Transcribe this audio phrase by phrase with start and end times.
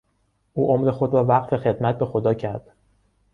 [0.53, 2.75] او عمر خود را وقف خدمت به خدا کرد.